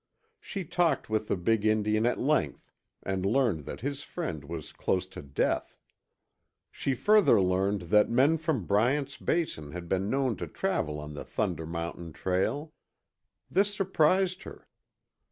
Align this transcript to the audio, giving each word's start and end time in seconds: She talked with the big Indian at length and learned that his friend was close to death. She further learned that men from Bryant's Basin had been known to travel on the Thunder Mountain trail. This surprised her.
She 0.39 0.63
talked 0.65 1.11
with 1.11 1.27
the 1.27 1.35
big 1.37 1.63
Indian 1.63 2.07
at 2.07 2.19
length 2.19 2.71
and 3.03 3.23
learned 3.23 3.65
that 3.65 3.81
his 3.81 4.01
friend 4.01 4.43
was 4.43 4.73
close 4.73 5.05
to 5.05 5.21
death. 5.21 5.77
She 6.71 6.95
further 6.95 7.39
learned 7.39 7.83
that 7.93 8.09
men 8.09 8.39
from 8.39 8.65
Bryant's 8.65 9.17
Basin 9.17 9.73
had 9.73 9.87
been 9.87 10.09
known 10.09 10.37
to 10.37 10.47
travel 10.47 10.99
on 10.99 11.13
the 11.13 11.23
Thunder 11.23 11.67
Mountain 11.67 12.13
trail. 12.13 12.73
This 13.47 13.75
surprised 13.75 14.41
her. 14.41 14.67